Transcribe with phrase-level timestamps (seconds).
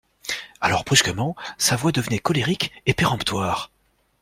[0.61, 3.69] Alors brusquement sa voix devenait colérique et péremptoire.